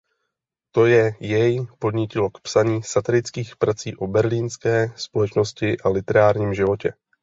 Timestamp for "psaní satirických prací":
2.41-3.95